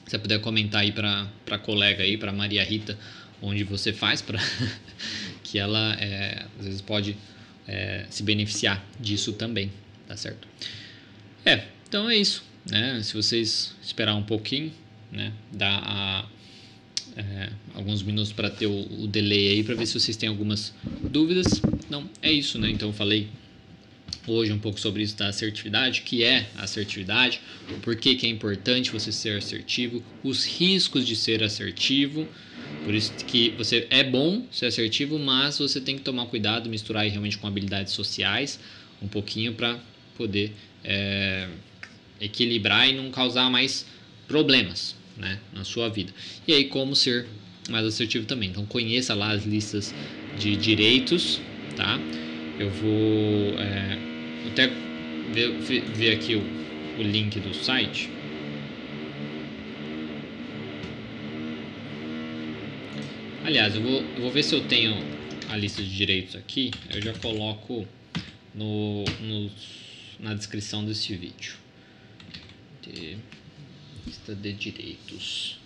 [0.05, 2.99] se você puder comentar aí para a colega aí, para Maria Rita,
[3.41, 4.41] onde você faz para
[5.51, 7.17] que ela é, às vezes pode
[7.67, 9.73] é, se beneficiar disso também,
[10.07, 10.47] tá certo?
[11.45, 13.03] É, então é isso, né?
[13.03, 14.73] Se vocês esperar um pouquinho,
[15.11, 16.25] né, dá a,
[17.17, 20.73] é, alguns minutos para ter o, o, delay aí para ver se vocês têm algumas
[21.03, 21.61] dúvidas.
[21.89, 22.71] Não, é isso, né?
[22.71, 23.29] Então eu falei
[24.29, 27.41] hoje um pouco sobre isso da assertividade, que é assertividade,
[27.83, 32.29] por que é importante você ser assertivo, os riscos de ser assertivo,
[32.85, 37.07] por isso que você é bom ser assertivo, mas você tem que tomar cuidado, misturar
[37.07, 38.59] realmente com habilidades sociais
[39.03, 39.79] um pouquinho para
[40.17, 40.53] poder
[40.85, 41.49] é,
[42.21, 43.87] equilibrar e não causar mais
[44.27, 46.13] problemas né, na sua vida.
[46.47, 47.27] E aí como ser
[47.69, 48.51] mais assertivo também.
[48.51, 49.95] Então conheça lá as listas
[50.39, 51.41] de direitos,
[51.77, 51.99] tá?
[52.59, 53.99] Eu vou é,
[54.51, 54.71] até
[55.33, 56.43] ver, ver aqui o,
[56.99, 58.11] o link do site.
[63.51, 64.95] Aliás, eu vou, eu vou ver se eu tenho
[65.49, 66.71] a lista de direitos aqui.
[66.89, 67.85] Eu já coloco
[68.55, 69.51] no, no
[70.21, 71.57] na descrição desse vídeo.
[72.81, 73.19] De,
[74.07, 75.59] lista de direitos.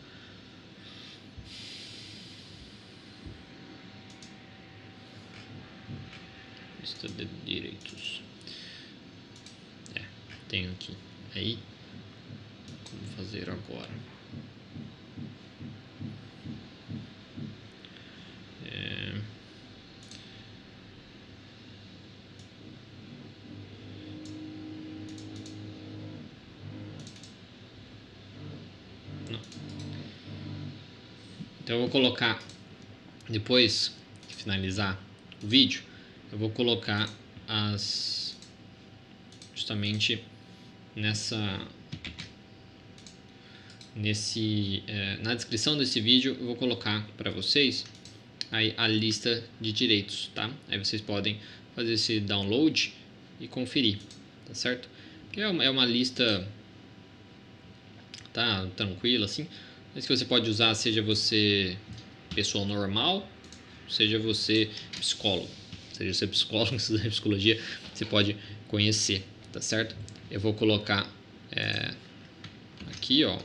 [6.81, 8.23] Lista de direitos.
[9.95, 10.01] É,
[10.49, 10.97] tenho aqui.
[11.35, 11.59] Aí,
[12.83, 14.14] como fazer agora?
[31.65, 32.43] Então eu vou colocar,
[33.27, 33.97] depois
[34.29, 35.03] de finalizar
[35.43, 35.83] o vídeo,
[36.31, 37.09] eu vou colocar
[37.49, 38.37] as
[39.55, 40.23] justamente
[40.95, 41.67] nessa
[43.97, 47.87] nesse é, na descrição desse vídeo eu vou colocar para vocês
[48.55, 50.49] aí a lista de direitos, tá?
[50.69, 51.41] Aí vocês podem
[51.75, 52.95] fazer esse download
[53.41, 53.99] e conferir,
[54.47, 54.89] tá certo?
[55.33, 56.47] Que é uma, é uma lista
[58.33, 59.49] tá tranquila assim,
[59.93, 61.77] mas que você pode usar seja você
[62.33, 63.29] pessoa normal,
[63.89, 65.51] seja você psicólogo,
[65.93, 67.61] seja você psicólogo, estudar psicologia,
[67.93, 68.37] você pode
[68.69, 69.97] conhecer, tá certo?
[70.31, 71.09] Eu vou colocar
[71.51, 71.93] é,
[72.87, 73.37] aqui ó,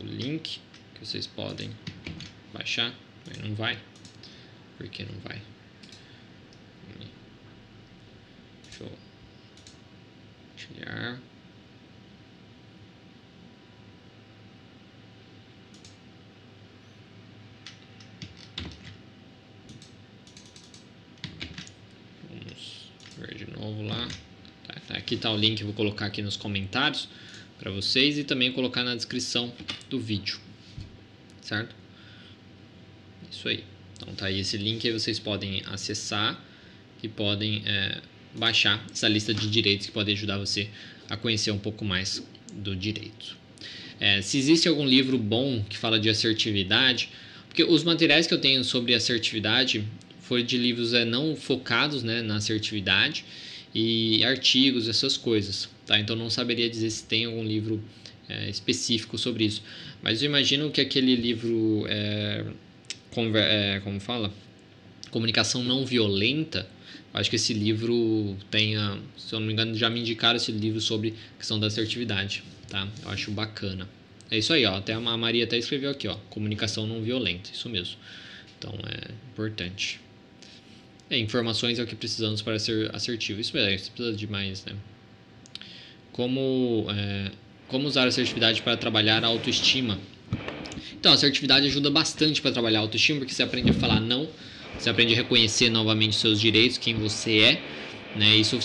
[0.00, 0.60] o, link
[0.94, 1.70] que vocês podem
[2.52, 2.94] baixar,
[3.42, 3.78] não vai,
[4.80, 5.38] por que não vai?
[8.64, 8.92] Deixa eu
[10.56, 11.20] tirar.
[22.30, 24.08] Vamos ver de novo lá.
[24.66, 27.06] Tá, tá, aqui está o link, vou colocar aqui nos comentários
[27.58, 29.52] para vocês e também colocar na descrição
[29.90, 30.40] do vídeo,
[31.42, 31.76] certo?
[33.30, 33.69] Isso aí.
[34.00, 36.42] Então tá aí esse link aí vocês podem acessar
[37.02, 37.98] e podem é,
[38.34, 40.68] baixar essa lista de direitos que pode ajudar você
[41.08, 43.36] a conhecer um pouco mais do direito.
[43.98, 47.10] É, se existe algum livro bom que fala de assertividade,
[47.46, 49.84] porque os materiais que eu tenho sobre assertividade
[50.20, 53.24] foram de livros é, não focados né, na assertividade
[53.74, 55.68] e artigos, essas coisas.
[55.84, 55.98] Tá?
[55.98, 57.82] Então não saberia dizer se tem algum livro
[58.28, 59.62] é, específico sobre isso.
[60.02, 62.44] Mas eu imagino que aquele livro, é,
[63.10, 64.32] conver, é, como fala?
[65.10, 66.66] Comunicação não violenta,
[67.12, 70.80] acho que esse livro tenha, se eu não me engano, já me indicaram esse livro
[70.80, 72.86] sobre questão da assertividade, tá?
[73.02, 73.88] Eu acho bacana.
[74.30, 74.76] É isso aí, ó.
[74.76, 76.14] Até a Maria até escreveu aqui, ó.
[76.30, 77.96] Comunicação não violenta, isso mesmo.
[78.58, 80.00] Então é importante.
[81.10, 83.40] É, informações é o que precisamos para ser assertivo.
[83.40, 84.76] Isso mesmo, você precisa de mais, né?
[86.12, 87.32] Como, é,
[87.66, 89.98] como usar a assertividade para trabalhar a autoestima?
[91.00, 94.28] Então, assertividade ajuda bastante para trabalhar a autoestima, porque você aprende a falar não,
[94.78, 97.62] você aprende a reconhecer novamente seus direitos, quem você é,
[98.14, 98.36] né?
[98.36, 98.60] Isso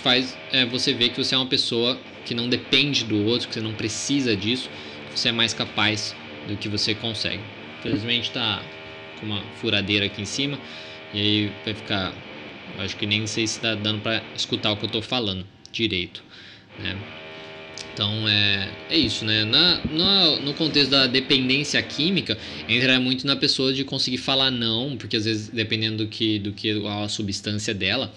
[0.00, 3.54] faz é, você ver que você é uma pessoa que não depende do outro, que
[3.54, 4.70] você não precisa disso,
[5.12, 6.14] que você é mais capaz
[6.46, 7.42] do que você consegue.
[7.80, 8.62] Infelizmente está
[9.18, 10.60] com uma furadeira aqui em cima
[11.12, 12.14] e aí vai ficar,
[12.78, 16.22] acho que nem sei se está dando para escutar o que eu estou falando direito,
[16.78, 16.96] né?
[17.92, 19.44] Então é, é isso, né?
[19.44, 19.80] Na,
[20.40, 25.26] no, contexto da dependência química, entra muito na pessoa de conseguir falar não, porque às
[25.26, 28.12] vezes, dependendo do que, do que a substância dela,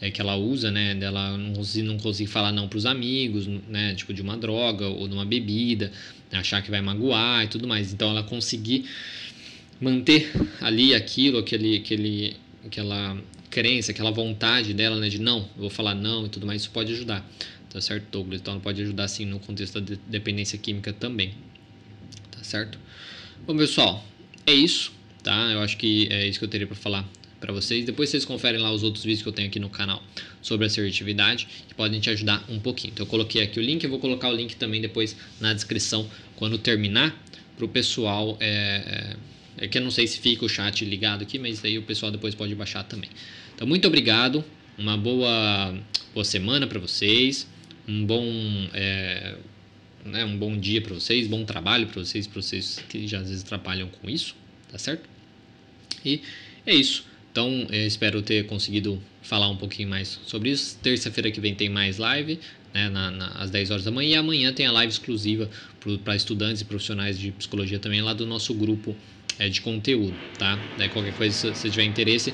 [0.00, 0.94] é, que ela usa, né?
[0.94, 3.94] Dela não conseguir, não conseguir falar não para os amigos, né?
[3.94, 5.90] Tipo de uma droga ou de uma bebida,
[6.32, 7.92] achar que vai magoar e tudo mais.
[7.92, 8.84] Então ela conseguir
[9.80, 13.16] manter ali aquilo, aquele, aquele, aquela
[13.50, 15.08] crença, aquela vontade dela, né?
[15.08, 17.26] De não, eu vou falar não e tudo mais, isso pode ajudar
[17.76, 18.40] tá certo, Douglas?
[18.40, 21.34] Então pode ajudar sim no contexto da dependência química também,
[22.30, 22.78] tá certo?
[23.46, 24.02] Bom, pessoal,
[24.46, 25.52] é isso, tá?
[25.52, 27.06] Eu acho que é isso que eu teria para falar
[27.38, 27.84] para vocês.
[27.84, 30.02] Depois vocês conferem lá os outros vídeos que eu tenho aqui no canal
[30.40, 32.92] sobre assertividade, que podem te ajudar um pouquinho.
[32.94, 36.08] Então eu coloquei aqui o link, eu vou colocar o link também depois na descrição
[36.34, 37.14] quando terminar
[37.56, 38.38] para o pessoal.
[38.40, 39.16] É,
[39.58, 41.82] é, é que eu não sei se fica o chat ligado aqui, mas aí o
[41.82, 43.10] pessoal depois pode baixar também.
[43.54, 44.42] Então muito obrigado,
[44.78, 45.78] uma boa,
[46.14, 47.46] boa semana para vocês
[47.88, 48.24] um bom
[48.72, 49.36] é,
[50.04, 53.28] né, um bom dia para vocês, bom trabalho para vocês, para vocês que já às
[53.28, 54.34] vezes trabalham com isso,
[54.70, 55.08] tá certo?
[56.04, 56.22] E
[56.64, 57.04] é isso.
[57.32, 60.78] Então, espero ter conseguido falar um pouquinho mais sobre isso.
[60.82, 62.38] Terça-feira que vem tem mais live,
[62.72, 64.10] né, na, na, às 10 horas da manhã.
[64.10, 65.50] E amanhã tem a live exclusiva
[66.02, 68.96] para estudantes e profissionais de psicologia também lá do nosso grupo
[69.38, 70.58] é, de conteúdo, tá?
[70.78, 72.32] Daí qualquer coisa, se você tiver interesse,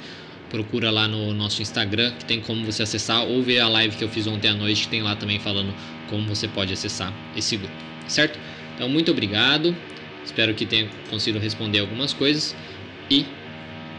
[0.53, 4.05] procura lá no nosso Instagram, que tem como você acessar, ou ver a live que
[4.05, 5.75] eu fiz ontem à noite, que tem lá também falando
[6.07, 7.75] como você pode acessar esse grupo,
[8.07, 8.38] certo?
[8.75, 9.75] Então, muito obrigado,
[10.23, 12.55] espero que tenha conseguido responder algumas coisas
[13.11, 13.25] e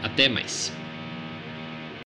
[0.00, 0.83] até mais.